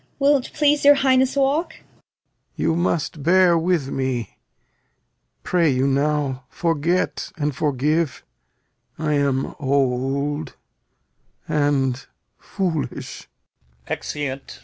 Cor. 0.17 0.31
Will't 0.31 0.51
please 0.53 0.83
your 0.83 0.95
Highness 0.95 1.35
walk? 1.35 1.73
Lear. 1.73 1.81
You 2.55 2.75
must 2.75 3.21
bear 3.21 3.55
with 3.55 3.89
me. 3.89 4.35
Pray 5.43 5.69
you 5.69 5.85
now, 5.85 6.43
forget 6.49 7.31
and 7.37 7.55
forgive. 7.55 8.23
I 8.97 9.13
am 9.13 9.53
old 9.59 10.55
and 11.47 12.03
foolish. 12.39 13.27
Exeunt. 13.85 14.59